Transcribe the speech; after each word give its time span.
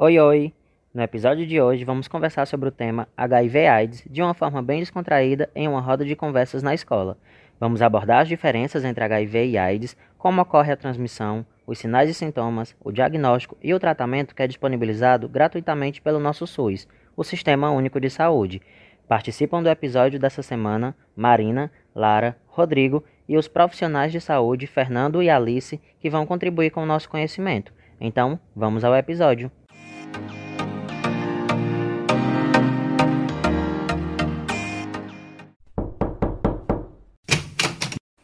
Oi, 0.00 0.16
oi! 0.16 0.54
No 0.94 1.02
episódio 1.02 1.44
de 1.44 1.60
hoje 1.60 1.82
vamos 1.82 2.06
conversar 2.06 2.46
sobre 2.46 2.68
o 2.68 2.70
tema 2.70 3.08
HIV/AIDS 3.16 4.04
de 4.08 4.22
uma 4.22 4.32
forma 4.32 4.62
bem 4.62 4.78
descontraída 4.78 5.50
em 5.56 5.66
uma 5.66 5.80
roda 5.80 6.04
de 6.04 6.14
conversas 6.14 6.62
na 6.62 6.72
escola. 6.72 7.18
Vamos 7.58 7.82
abordar 7.82 8.20
as 8.20 8.28
diferenças 8.28 8.84
entre 8.84 9.02
HIV 9.02 9.46
e 9.46 9.58
AIDS, 9.58 9.96
como 10.16 10.40
ocorre 10.40 10.70
a 10.70 10.76
transmissão, 10.76 11.44
os 11.66 11.80
sinais 11.80 12.08
e 12.08 12.14
sintomas, 12.14 12.76
o 12.80 12.92
diagnóstico 12.92 13.56
e 13.60 13.74
o 13.74 13.80
tratamento 13.80 14.36
que 14.36 14.42
é 14.44 14.46
disponibilizado 14.46 15.28
gratuitamente 15.28 16.00
pelo 16.00 16.20
nosso 16.20 16.46
SUS, 16.46 16.86
o 17.16 17.24
Sistema 17.24 17.72
Único 17.72 18.00
de 18.00 18.08
Saúde. 18.08 18.62
Participam 19.08 19.64
do 19.64 19.68
episódio 19.68 20.20
dessa 20.20 20.44
semana 20.44 20.94
Marina, 21.16 21.72
Lara, 21.92 22.36
Rodrigo 22.46 23.02
e 23.28 23.36
os 23.36 23.48
profissionais 23.48 24.12
de 24.12 24.20
saúde 24.20 24.68
Fernando 24.68 25.20
e 25.20 25.28
Alice 25.28 25.80
que 25.98 26.08
vão 26.08 26.24
contribuir 26.24 26.70
com 26.70 26.84
o 26.84 26.86
nosso 26.86 27.10
conhecimento. 27.10 27.72
Então, 28.00 28.38
vamos 28.54 28.84
ao 28.84 28.94
episódio. 28.94 29.50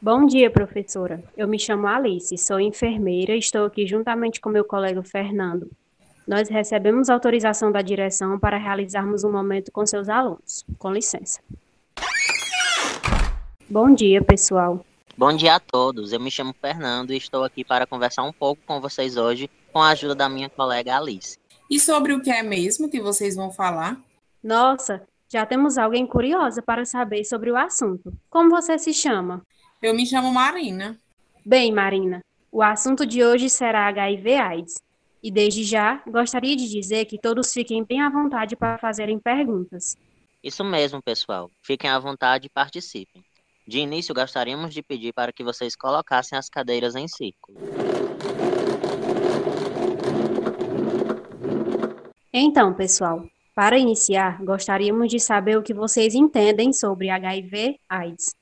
Bom 0.04 0.26
dia, 0.26 0.50
professora. 0.50 1.24
Eu 1.34 1.48
me 1.48 1.58
chamo 1.58 1.86
Alice, 1.86 2.36
sou 2.36 2.60
enfermeira 2.60 3.34
e 3.34 3.38
estou 3.38 3.64
aqui 3.64 3.86
juntamente 3.86 4.38
com 4.38 4.50
meu 4.50 4.62
colega 4.62 5.02
Fernando. 5.02 5.70
Nós 6.28 6.50
recebemos 6.50 7.08
autorização 7.08 7.72
da 7.72 7.80
direção 7.80 8.38
para 8.38 8.58
realizarmos 8.58 9.24
um 9.24 9.32
momento 9.32 9.72
com 9.72 9.86
seus 9.86 10.10
alunos. 10.10 10.62
Com 10.78 10.92
licença. 10.92 11.40
Bom 13.66 13.94
dia, 13.94 14.22
pessoal. 14.22 14.84
Bom 15.16 15.34
dia 15.34 15.54
a 15.54 15.60
todos. 15.60 16.12
Eu 16.12 16.20
me 16.20 16.30
chamo 16.30 16.54
Fernando 16.60 17.12
e 17.12 17.16
estou 17.16 17.42
aqui 17.42 17.64
para 17.64 17.86
conversar 17.86 18.24
um 18.24 18.32
pouco 18.32 18.60
com 18.66 18.82
vocês 18.82 19.16
hoje 19.16 19.48
com 19.72 19.80
a 19.80 19.88
ajuda 19.88 20.14
da 20.14 20.28
minha 20.28 20.50
colega 20.50 20.96
Alice. 20.96 21.38
E 21.70 21.80
sobre 21.80 22.12
o 22.12 22.20
que 22.20 22.30
é 22.30 22.42
mesmo 22.42 22.90
que 22.90 23.00
vocês 23.00 23.34
vão 23.34 23.50
falar? 23.50 24.00
Nossa, 24.42 25.06
já 25.28 25.46
temos 25.46 25.78
alguém 25.78 26.06
curiosa 26.06 26.62
para 26.62 26.84
saber 26.84 27.24
sobre 27.24 27.50
o 27.50 27.56
assunto. 27.56 28.12
Como 28.28 28.50
você 28.50 28.78
se 28.78 28.92
chama? 28.92 29.42
Eu 29.82 29.94
me 29.94 30.06
chamo 30.06 30.32
Marina. 30.32 30.98
Bem, 31.44 31.72
Marina, 31.72 32.20
o 32.52 32.62
assunto 32.62 33.04
de 33.04 33.24
hoje 33.24 33.50
será 33.50 33.88
HIV/AIDS. 33.88 34.80
E 35.22 35.30
desde 35.30 35.64
já, 35.64 36.02
gostaria 36.06 36.54
de 36.54 36.68
dizer 36.68 37.06
que 37.06 37.18
todos 37.18 37.52
fiquem 37.52 37.82
bem 37.82 38.02
à 38.02 38.10
vontade 38.10 38.54
para 38.54 38.78
fazerem 38.78 39.18
perguntas. 39.18 39.96
Isso 40.42 40.62
mesmo, 40.62 41.02
pessoal. 41.02 41.50
Fiquem 41.62 41.88
à 41.88 41.98
vontade 41.98 42.46
e 42.46 42.50
participem. 42.50 43.24
De 43.66 43.78
início, 43.78 44.14
gostaríamos 44.14 44.74
de 44.74 44.82
pedir 44.82 45.14
para 45.14 45.32
que 45.32 45.42
vocês 45.42 45.74
colocassem 45.74 46.38
as 46.38 46.50
cadeiras 46.50 46.94
em 46.94 47.08
círculo. 47.08 47.58
Então, 52.36 52.74
pessoal, 52.74 53.24
para 53.54 53.78
iniciar, 53.78 54.42
gostaríamos 54.42 55.08
de 55.08 55.20
saber 55.20 55.56
o 55.56 55.62
que 55.62 55.72
vocês 55.72 56.16
entendem 56.16 56.72
sobre 56.72 57.08
HIV/AIDS. 57.08 58.34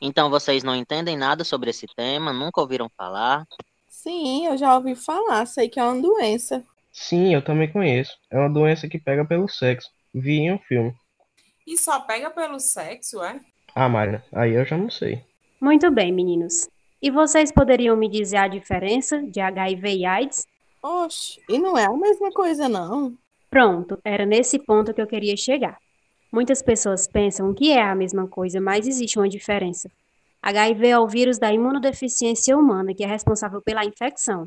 Então 0.00 0.30
vocês 0.30 0.62
não 0.62 0.76
entendem 0.76 1.16
nada 1.16 1.42
sobre 1.42 1.70
esse 1.70 1.88
tema? 1.96 2.32
Nunca 2.32 2.60
ouviram 2.60 2.88
falar? 2.96 3.44
Sim, 3.88 4.46
eu 4.46 4.56
já 4.56 4.76
ouvi 4.76 4.94
falar, 4.94 5.44
sei 5.46 5.68
que 5.68 5.80
é 5.80 5.84
uma 5.84 6.00
doença. 6.00 6.64
Sim, 6.92 7.34
eu 7.34 7.44
também 7.44 7.72
conheço. 7.72 8.16
É 8.30 8.38
uma 8.38 8.48
doença 8.48 8.88
que 8.88 9.00
pega 9.00 9.24
pelo 9.24 9.48
sexo. 9.48 9.90
Vi 10.14 10.42
em 10.42 10.52
um 10.52 10.58
filme. 10.60 10.94
E 11.66 11.76
só 11.76 11.98
pega 11.98 12.30
pelo 12.30 12.60
sexo, 12.60 13.20
é? 13.20 13.40
Ah, 13.74 13.88
Marina, 13.88 14.24
aí 14.32 14.52
eu 14.52 14.64
já 14.64 14.78
não 14.78 14.90
sei. 14.90 15.24
Muito 15.60 15.90
bem, 15.90 16.12
meninos. 16.12 16.71
E 17.02 17.10
vocês 17.10 17.50
poderiam 17.50 17.96
me 17.96 18.08
dizer 18.08 18.36
a 18.36 18.46
diferença 18.46 19.20
de 19.20 19.40
HIV 19.40 19.88
e 19.96 20.06
AIDS? 20.06 20.46
Oxe, 20.80 21.40
e 21.48 21.58
não 21.58 21.76
é 21.76 21.84
a 21.84 21.96
mesma 21.96 22.30
coisa, 22.30 22.68
não. 22.68 23.18
Pronto, 23.50 23.98
era 24.04 24.24
nesse 24.24 24.56
ponto 24.60 24.94
que 24.94 25.02
eu 25.02 25.06
queria 25.08 25.36
chegar. 25.36 25.78
Muitas 26.30 26.62
pessoas 26.62 27.08
pensam 27.08 27.52
que 27.52 27.72
é 27.72 27.82
a 27.82 27.96
mesma 27.96 28.28
coisa, 28.28 28.60
mas 28.60 28.86
existe 28.86 29.18
uma 29.18 29.28
diferença. 29.28 29.90
HIV 30.40 30.86
é 30.86 30.98
o 30.98 31.08
vírus 31.08 31.40
da 31.40 31.52
imunodeficiência 31.52 32.56
humana, 32.56 32.94
que 32.94 33.02
é 33.02 33.06
responsável 33.06 33.60
pela 33.60 33.84
infecção. 33.84 34.46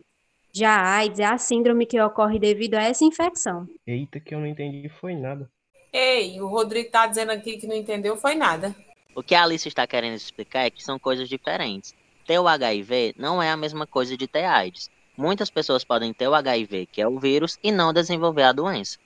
Já 0.54 0.78
a 0.78 0.96
AIDS 0.96 1.20
é 1.20 1.26
a 1.26 1.38
síndrome 1.38 1.86
que 1.86 2.00
ocorre 2.00 2.40
devido 2.40 2.76
a 2.76 2.84
essa 2.84 3.04
infecção. 3.04 3.68
Eita, 3.86 4.18
que 4.18 4.34
eu 4.34 4.40
não 4.40 4.48
entendi 4.48 4.88
foi 4.88 5.14
nada. 5.14 5.50
Ei, 5.92 6.40
o 6.40 6.48
Rodrigo 6.48 6.90
tá 6.90 7.06
dizendo 7.06 7.34
aqui 7.34 7.58
que 7.58 7.68
não 7.68 7.76
entendeu 7.76 8.16
foi 8.16 8.34
nada. 8.34 8.74
O 9.14 9.22
que 9.22 9.36
a 9.36 9.44
Alice 9.44 9.68
está 9.68 9.86
querendo 9.86 10.16
explicar 10.16 10.66
é 10.66 10.70
que 10.70 10.82
são 10.82 10.98
coisas 10.98 11.28
diferentes. 11.28 11.94
Ter 12.26 12.40
o 12.40 12.48
HIV 12.48 13.16
não 13.18 13.42
é 13.42 13.52
a 13.52 13.58
mesma 13.58 13.86
coisa 13.86 14.18
de 14.18 14.28
ter 14.28 14.46
AIDS. 14.46 14.90
Muitas 15.16 15.50
pessoas 15.50 15.84
podem 15.84 16.14
ter 16.14 16.28
o 16.28 16.34
HIV, 16.34 16.88
que 16.88 17.02
é 17.02 17.08
o 17.08 17.20
vírus, 17.20 17.58
e 17.64 17.72
não 17.72 17.94
desenvolver 17.94 18.44
a 18.44 18.52
doença. 18.52 18.98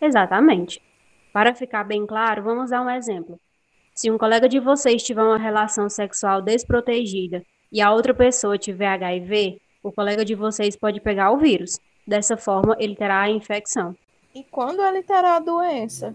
Exatamente. 0.00 0.82
Para 1.32 1.54
ficar 1.54 1.84
bem 1.84 2.06
claro, 2.06 2.42
vamos 2.42 2.70
dar 2.70 2.82
um 2.82 2.90
exemplo. 2.90 3.38
Se 3.94 4.10
um 4.10 4.18
colega 4.18 4.48
de 4.48 4.58
vocês 4.58 5.02
tiver 5.02 5.22
uma 5.22 5.38
relação 5.38 5.88
sexual 5.88 6.42
desprotegida 6.42 7.44
e 7.70 7.80
a 7.80 7.92
outra 7.92 8.14
pessoa 8.14 8.58
tiver 8.58 8.88
HIV, 8.88 9.60
o 9.82 9.92
colega 9.92 10.24
de 10.24 10.34
vocês 10.34 10.76
pode 10.76 11.00
pegar 11.00 11.30
o 11.30 11.38
vírus. 11.38 11.78
Dessa 12.06 12.36
forma, 12.36 12.76
ele 12.78 12.96
terá 12.96 13.22
a 13.22 13.30
infecção. 13.30 13.94
E 14.34 14.44
quando 14.44 14.82
ele 14.82 15.02
terá 15.02 15.36
a 15.36 15.40
doença? 15.40 16.14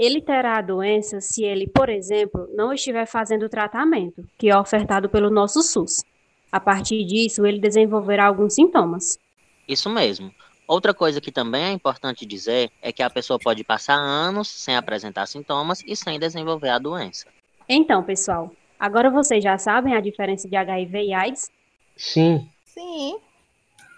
Ele 0.00 0.22
terá 0.22 0.58
a 0.58 0.62
doença 0.62 1.20
se 1.20 1.42
ele, 1.42 1.66
por 1.66 1.88
exemplo, 1.88 2.48
não 2.54 2.72
estiver 2.72 3.04
fazendo 3.04 3.46
o 3.46 3.48
tratamento, 3.48 4.24
que 4.38 4.48
é 4.48 4.56
ofertado 4.56 5.08
pelo 5.08 5.28
nosso 5.28 5.60
SUS. 5.60 6.04
A 6.52 6.60
partir 6.60 7.04
disso, 7.04 7.44
ele 7.44 7.58
desenvolverá 7.58 8.26
alguns 8.26 8.54
sintomas. 8.54 9.18
Isso 9.66 9.90
mesmo. 9.90 10.32
Outra 10.68 10.94
coisa 10.94 11.20
que 11.20 11.32
também 11.32 11.64
é 11.64 11.72
importante 11.72 12.24
dizer 12.24 12.70
é 12.80 12.92
que 12.92 13.02
a 13.02 13.10
pessoa 13.10 13.40
pode 13.40 13.64
passar 13.64 13.96
anos 13.96 14.46
sem 14.46 14.76
apresentar 14.76 15.26
sintomas 15.26 15.82
e 15.84 15.96
sem 15.96 16.16
desenvolver 16.16 16.68
a 16.68 16.78
doença. 16.78 17.26
Então, 17.68 18.04
pessoal, 18.04 18.52
agora 18.78 19.10
vocês 19.10 19.42
já 19.42 19.58
sabem 19.58 19.96
a 19.96 20.00
diferença 20.00 20.48
de 20.48 20.54
HIV 20.54 21.06
e 21.06 21.12
AIDS? 21.12 21.50
Sim. 21.96 22.48
Sim. 22.64 23.18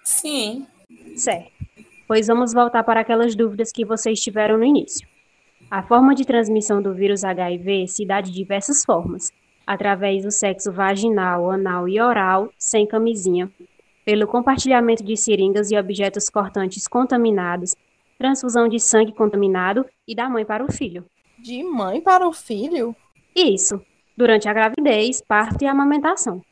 Sim. 0.02 0.66
Certo. 1.14 1.52
Pois 2.08 2.26
vamos 2.26 2.54
voltar 2.54 2.82
para 2.84 3.00
aquelas 3.00 3.36
dúvidas 3.36 3.70
que 3.70 3.84
vocês 3.84 4.18
tiveram 4.18 4.56
no 4.56 4.64
início. 4.64 5.09
A 5.70 5.84
forma 5.84 6.16
de 6.16 6.24
transmissão 6.24 6.82
do 6.82 6.92
vírus 6.92 7.22
HIV 7.22 7.86
se 7.86 8.04
dá 8.04 8.20
de 8.20 8.32
diversas 8.32 8.84
formas, 8.84 9.30
através 9.64 10.24
do 10.24 10.30
sexo 10.32 10.72
vaginal, 10.72 11.48
anal 11.48 11.88
e 11.88 12.00
oral, 12.00 12.50
sem 12.58 12.84
camisinha, 12.84 13.48
pelo 14.04 14.26
compartilhamento 14.26 15.04
de 15.04 15.16
seringas 15.16 15.70
e 15.70 15.78
objetos 15.78 16.28
cortantes 16.28 16.88
contaminados, 16.88 17.76
transfusão 18.18 18.66
de 18.66 18.80
sangue 18.80 19.12
contaminado 19.12 19.86
e 20.08 20.12
da 20.12 20.28
mãe 20.28 20.44
para 20.44 20.64
o 20.64 20.72
filho. 20.72 21.04
De 21.38 21.62
mãe 21.62 22.00
para 22.00 22.26
o 22.26 22.32
filho? 22.32 22.96
Isso, 23.32 23.80
durante 24.16 24.48
a 24.48 24.52
gravidez, 24.52 25.22
parto 25.22 25.62
e 25.62 25.68
amamentação. 25.68 26.42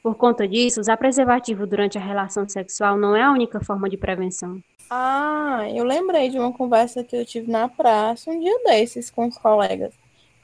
Por 0.00 0.14
conta 0.14 0.46
disso, 0.46 0.80
usar 0.80 0.96
preservativo 0.96 1.66
durante 1.66 1.98
a 1.98 2.00
relação 2.00 2.48
sexual 2.48 2.96
não 2.96 3.16
é 3.16 3.22
a 3.22 3.32
única 3.32 3.58
forma 3.58 3.90
de 3.90 3.96
prevenção. 3.96 4.62
Ah, 4.92 5.68
eu 5.72 5.84
lembrei 5.84 6.30
de 6.30 6.36
uma 6.36 6.52
conversa 6.52 7.04
que 7.04 7.14
eu 7.14 7.24
tive 7.24 7.48
na 7.48 7.68
praça 7.68 8.28
um 8.28 8.40
dia 8.40 8.58
desses 8.64 9.08
com 9.08 9.28
os 9.28 9.38
colegas. 9.38 9.94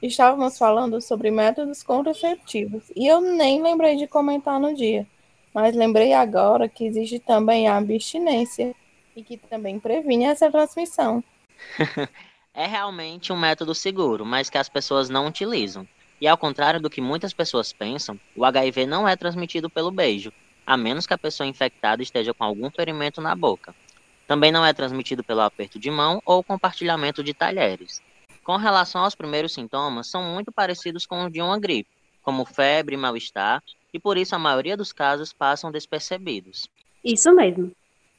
Estávamos 0.01 0.57
falando 0.57 1.01
sobre 1.01 1.29
métodos 1.29 1.83
contraceptivos 1.83 2.89
e 2.95 3.05
eu 3.05 3.19
nem 3.19 3.61
lembrei 3.61 3.97
de 3.97 4.07
comentar 4.07 4.57
no 4.57 4.73
dia. 4.73 5.05
Mas 5.53 5.75
lembrei 5.75 6.13
agora 6.13 6.69
que 6.69 6.85
existe 6.85 7.19
também 7.19 7.67
a 7.67 7.75
abstinência 7.75 8.73
e 9.17 9.21
que 9.21 9.35
também 9.35 9.81
previne 9.81 10.23
essa 10.23 10.49
transmissão. 10.49 11.21
é 12.53 12.65
realmente 12.65 13.33
um 13.33 13.37
método 13.37 13.75
seguro, 13.75 14.25
mas 14.25 14.49
que 14.49 14.57
as 14.57 14.69
pessoas 14.69 15.09
não 15.09 15.27
utilizam. 15.27 15.85
E 16.21 16.27
ao 16.27 16.37
contrário 16.37 16.79
do 16.79 16.89
que 16.89 17.01
muitas 17.01 17.33
pessoas 17.33 17.73
pensam, 17.73 18.17
o 18.33 18.45
HIV 18.45 18.85
não 18.85 19.05
é 19.05 19.17
transmitido 19.17 19.69
pelo 19.69 19.91
beijo, 19.91 20.31
a 20.65 20.77
menos 20.77 21.05
que 21.05 21.13
a 21.13 21.17
pessoa 21.17 21.47
infectada 21.47 22.01
esteja 22.01 22.33
com 22.33 22.45
algum 22.45 22.71
ferimento 22.71 23.19
na 23.19 23.35
boca. 23.35 23.75
Também 24.27 24.51
não 24.51 24.65
é 24.65 24.73
transmitido 24.73 25.23
pelo 25.23 25.41
aperto 25.41 25.79
de 25.79 25.89
mão 25.89 26.21
ou 26.25 26.43
compartilhamento 26.43 27.23
de 27.23 27.33
talheres. 27.33 28.01
Com 28.43 28.57
relação 28.57 29.01
aos 29.01 29.15
primeiros 29.15 29.53
sintomas, 29.53 30.07
são 30.07 30.21
muito 30.21 30.51
parecidos 30.51 31.05
com 31.05 31.25
os 31.25 31.31
de 31.31 31.41
uma 31.41 31.57
gripe, 31.57 31.89
como 32.21 32.45
febre 32.45 32.95
e 32.95 32.97
mal-estar, 32.97 33.63
e 33.93 33.99
por 33.99 34.17
isso 34.17 34.35
a 34.35 34.39
maioria 34.39 34.75
dos 34.75 34.91
casos 34.91 35.31
passam 35.31 35.71
despercebidos. 35.71 36.69
Isso 37.03 37.33
mesmo. 37.33 37.71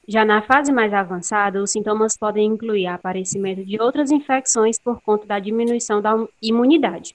Já 0.06 0.24
na 0.24 0.40
fase 0.40 0.72
mais 0.72 0.94
avançada, 0.94 1.62
os 1.62 1.70
sintomas 1.70 2.16
podem 2.16 2.46
incluir 2.46 2.86
aparecimento 2.86 3.62
de 3.62 3.78
outras 3.78 4.10
infecções 4.10 4.78
por 4.78 5.02
conta 5.02 5.26
da 5.26 5.38
diminuição 5.38 6.00
da 6.00 6.26
imunidade, 6.40 7.14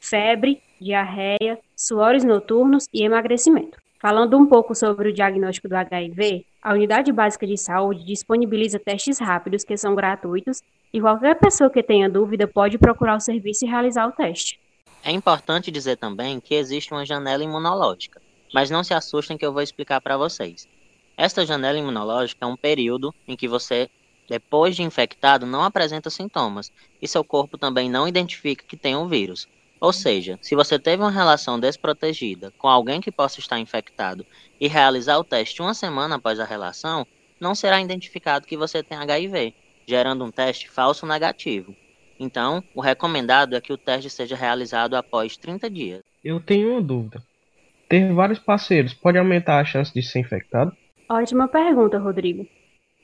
febre, 0.00 0.62
diarreia, 0.80 1.58
suores 1.74 2.22
noturnos 2.22 2.86
e 2.94 3.02
emagrecimento. 3.02 3.78
Falando 4.00 4.34
um 4.38 4.46
pouco 4.46 4.74
sobre 4.74 5.10
o 5.10 5.12
diagnóstico 5.12 5.68
do 5.68 5.74
HIV, 5.74 6.46
a 6.62 6.72
Unidade 6.72 7.12
Básica 7.12 7.46
de 7.46 7.58
Saúde 7.58 8.02
disponibiliza 8.02 8.78
testes 8.78 9.18
rápidos 9.18 9.62
que 9.62 9.76
são 9.76 9.94
gratuitos 9.94 10.62
e 10.90 10.98
qualquer 10.98 11.38
pessoa 11.38 11.68
que 11.68 11.82
tenha 11.82 12.08
dúvida 12.08 12.48
pode 12.48 12.78
procurar 12.78 13.16
o 13.16 13.20
serviço 13.20 13.66
e 13.66 13.68
realizar 13.68 14.06
o 14.06 14.12
teste. 14.12 14.58
É 15.04 15.10
importante 15.10 15.70
dizer 15.70 15.98
também 15.98 16.40
que 16.40 16.54
existe 16.54 16.92
uma 16.92 17.04
janela 17.04 17.44
imunológica. 17.44 18.22
Mas 18.54 18.70
não 18.70 18.82
se 18.82 18.94
assustem 18.94 19.36
que 19.36 19.44
eu 19.44 19.52
vou 19.52 19.60
explicar 19.60 20.00
para 20.00 20.16
vocês. 20.16 20.66
Esta 21.14 21.44
janela 21.44 21.78
imunológica 21.78 22.46
é 22.46 22.48
um 22.48 22.56
período 22.56 23.14
em 23.28 23.36
que 23.36 23.46
você, 23.46 23.90
depois 24.26 24.74
de 24.74 24.82
infectado, 24.82 25.44
não 25.44 25.62
apresenta 25.62 26.08
sintomas 26.08 26.72
e 27.02 27.06
seu 27.06 27.22
corpo 27.22 27.58
também 27.58 27.90
não 27.90 28.08
identifica 28.08 28.64
que 28.64 28.78
tem 28.78 28.96
o 28.96 29.06
vírus. 29.06 29.46
Ou 29.80 29.94
seja, 29.94 30.38
se 30.42 30.54
você 30.54 30.78
teve 30.78 31.02
uma 31.02 31.10
relação 31.10 31.58
desprotegida 31.58 32.52
com 32.58 32.68
alguém 32.68 33.00
que 33.00 33.10
possa 33.10 33.40
estar 33.40 33.58
infectado 33.58 34.26
e 34.60 34.68
realizar 34.68 35.16
o 35.18 35.24
teste 35.24 35.62
uma 35.62 35.72
semana 35.72 36.16
após 36.16 36.38
a 36.38 36.44
relação, 36.44 37.06
não 37.40 37.54
será 37.54 37.80
identificado 37.80 38.46
que 38.46 38.58
você 38.58 38.82
tem 38.82 38.98
HIV, 38.98 39.54
gerando 39.88 40.22
um 40.22 40.30
teste 40.30 40.68
falso 40.68 41.06
negativo. 41.06 41.74
Então, 42.18 42.62
o 42.74 42.82
recomendado 42.82 43.56
é 43.56 43.60
que 43.60 43.72
o 43.72 43.78
teste 43.78 44.10
seja 44.10 44.36
realizado 44.36 44.94
após 44.94 45.38
30 45.38 45.70
dias. 45.70 46.02
Eu 46.22 46.38
tenho 46.38 46.72
uma 46.72 46.82
dúvida. 46.82 47.22
Ter 47.88 48.12
vários 48.12 48.38
parceiros 48.38 48.92
pode 48.92 49.16
aumentar 49.16 49.58
a 49.58 49.64
chance 49.64 49.92
de 49.94 50.02
ser 50.02 50.18
infectado? 50.18 50.76
Ótima 51.08 51.48
pergunta, 51.48 51.98
Rodrigo. 51.98 52.46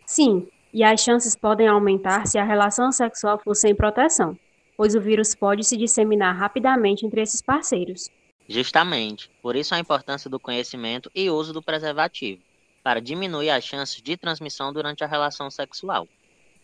Sim, 0.04 0.46
e 0.74 0.84
as 0.84 1.00
chances 1.00 1.34
podem 1.34 1.66
aumentar 1.66 2.26
se 2.26 2.38
a 2.38 2.44
relação 2.44 2.92
sexual 2.92 3.40
for 3.42 3.54
sem 3.54 3.74
proteção 3.74 4.38
pois 4.76 4.94
o 4.94 5.00
vírus 5.00 5.34
pode 5.34 5.64
se 5.64 5.76
disseminar 5.76 6.36
rapidamente 6.36 7.06
entre 7.06 7.22
esses 7.22 7.40
parceiros. 7.40 8.10
Justamente, 8.48 9.30
por 9.42 9.56
isso 9.56 9.74
a 9.74 9.78
importância 9.78 10.30
do 10.30 10.38
conhecimento 10.38 11.10
e 11.14 11.28
uso 11.30 11.52
do 11.52 11.62
preservativo, 11.62 12.42
para 12.82 13.00
diminuir 13.00 13.50
as 13.50 13.64
chances 13.64 14.00
de 14.00 14.16
transmissão 14.16 14.72
durante 14.72 15.02
a 15.02 15.06
relação 15.06 15.50
sexual. 15.50 16.06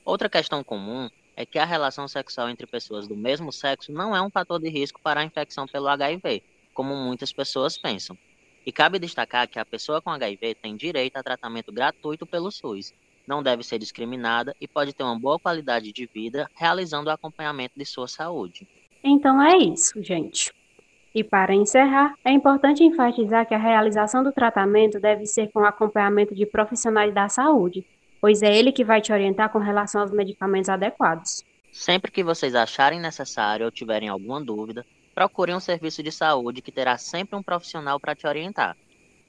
Outra 0.04 0.28
questão 0.28 0.62
comum 0.62 1.08
é 1.36 1.46
que 1.46 1.58
a 1.58 1.64
relação 1.64 2.06
sexual 2.06 2.48
entre 2.48 2.66
pessoas 2.66 3.08
do 3.08 3.16
mesmo 3.16 3.52
sexo 3.52 3.90
não 3.90 4.14
é 4.14 4.22
um 4.22 4.30
fator 4.30 4.60
de 4.60 4.68
risco 4.68 5.00
para 5.02 5.20
a 5.20 5.24
infecção 5.24 5.66
pelo 5.66 5.88
HIV, 5.88 6.42
como 6.74 6.94
muitas 6.94 7.32
pessoas 7.32 7.76
pensam. 7.78 8.16
E 8.64 8.70
cabe 8.70 8.98
destacar 8.98 9.48
que 9.48 9.58
a 9.58 9.64
pessoa 9.64 10.00
com 10.00 10.10
HIV 10.10 10.54
tem 10.56 10.76
direito 10.76 11.16
a 11.16 11.22
tratamento 11.22 11.72
gratuito 11.72 12.24
pelo 12.24 12.50
SUS, 12.50 12.92
não 13.32 13.43
deve 13.43 13.62
ser 13.62 13.79
discriminada 13.79 14.55
e 14.61 14.69
pode 14.69 14.93
ter 14.93 15.02
uma 15.02 15.19
boa 15.19 15.38
qualidade 15.38 15.90
de 15.90 16.05
vida 16.05 16.50
realizando 16.55 17.08
o 17.08 17.12
acompanhamento 17.12 17.79
de 17.79 17.87
sua 17.87 18.06
saúde. 18.06 18.69
Então 19.02 19.43
é 19.43 19.56
isso, 19.56 20.02
gente. 20.02 20.52
E 21.14 21.25
para 21.25 21.55
encerrar, 21.55 22.14
é 22.23 22.31
importante 22.31 22.84
enfatizar 22.84 23.46
que 23.46 23.55
a 23.55 23.58
realização 23.58 24.23
do 24.23 24.32
tratamento 24.32 25.00
deve 25.00 25.25
ser 25.25 25.50
com 25.50 25.64
acompanhamento 25.64 26.34
de 26.34 26.44
profissionais 26.44 27.14
da 27.14 27.26
saúde, 27.29 27.87
pois 28.20 28.43
é 28.43 28.55
ele 28.55 28.70
que 28.70 28.84
vai 28.84 29.00
te 29.00 29.12
orientar 29.12 29.50
com 29.50 29.58
relação 29.58 30.02
aos 30.02 30.11
medicamentos 30.11 30.69
adequados. 30.69 31.43
Sempre 31.73 32.11
que 32.11 32.23
vocês 32.23 32.55
acharem 32.55 33.00
necessário 33.00 33.64
ou 33.64 33.73
tiverem 33.73 34.11
alguma 34.11 34.43
dúvida, 34.43 34.84
procure 35.14 35.55
um 35.55 35.61
serviço 35.61 36.02
de 36.02 36.12
saúde 36.12 36.61
que 36.61 36.70
terá 36.70 36.99
sempre 36.99 37.34
um 37.34 37.43
profissional 37.43 37.99
para 37.99 38.14
te 38.14 38.26
orientar. 38.26 38.76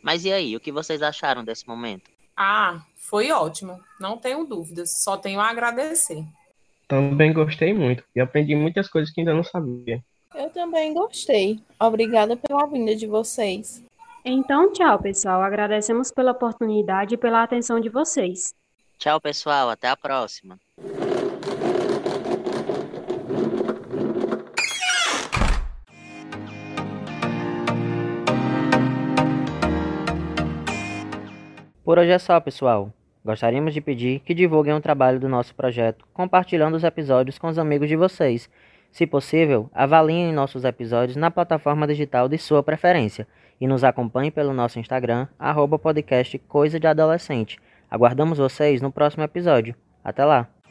Mas 0.02 0.26
e 0.26 0.32
aí, 0.34 0.56
o 0.58 0.60
que 0.60 0.74
vocês 0.74 1.02
acharam 1.02 1.42
desse 1.42 1.66
momento? 1.66 2.13
Ah, 2.36 2.82
foi 2.96 3.32
ótimo, 3.32 3.80
não 4.00 4.18
tenho 4.18 4.46
dúvidas, 4.46 5.04
só 5.04 5.18
tenho 5.18 5.40
a 5.40 5.50
agradecer. 5.50 6.24
Também 6.88 7.34
gostei 7.34 7.74
muito 7.74 8.04
e 8.16 8.20
aprendi 8.20 8.56
muitas 8.56 8.88
coisas 8.88 9.14
que 9.14 9.22
ainda 9.22 9.34
não 9.34 9.44
sabia. 9.44 10.04
Eu 10.36 10.50
também 10.50 10.94
gostei. 10.94 11.60
Obrigada 11.80 12.36
pela 12.36 12.66
vinda 12.66 12.96
de 12.96 13.06
vocês. 13.06 13.84
Então, 14.26 14.72
tchau, 14.72 15.00
pessoal. 15.00 15.42
Agradecemos 15.42 16.12
pela 16.12 16.32
oportunidade 16.32 17.16
e 17.16 17.18
pela 17.18 17.44
atenção 17.44 17.80
de 17.80 17.90
vocês. 17.90 18.54
Tchau, 18.98 19.20
pessoal. 19.20 19.70
Até 19.70 19.90
a 19.90 19.98
próxima. 19.98 20.58
Por 31.84 32.00
hoje 32.00 32.12
é 32.12 32.18
só, 32.18 32.40
pessoal. 32.40 32.94
Gostaríamos 33.26 33.74
de 33.74 33.82
pedir 33.82 34.20
que 34.22 34.34
divulguem 34.34 34.74
o 34.74 34.80
trabalho 34.80 35.20
do 35.20 35.28
nosso 35.28 35.54
projeto, 35.54 36.06
compartilhando 36.14 36.78
os 36.78 36.84
episódios 36.84 37.38
com 37.38 37.48
os 37.48 37.60
amigos 37.60 37.90
de 37.90 37.98
vocês. 37.98 38.50
Se 38.90 39.06
possível, 39.06 39.70
avaliem 39.74 40.32
nossos 40.32 40.64
episódios 40.64 41.18
na 41.18 41.30
plataforma 41.30 41.86
digital 41.86 42.30
de 42.30 42.38
sua 42.38 42.64
preferência 42.64 43.28
e 43.60 43.68
nos 43.68 43.84
acompanhem 43.84 44.32
pelo 44.32 44.54
nosso 44.54 44.80
Instagram, 44.80 45.28
arroba 45.38 45.78
podcast 45.78 46.38
Coisa 46.48 46.80
de 46.80 46.88
Adolescente. 46.88 47.60
Aguardamos 47.92 48.38
vocês 48.38 48.82
no 48.82 48.92
próximo 48.92 49.24
episódio. 49.24 49.76
Até 50.06 50.24
lá! 50.24 50.63